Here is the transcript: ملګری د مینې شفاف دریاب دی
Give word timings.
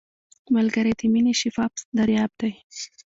ملګری 0.55 0.93
د 0.99 1.01
مینې 1.13 1.33
شفاف 1.41 1.73
دریاب 1.97 2.31
دی 2.39 2.51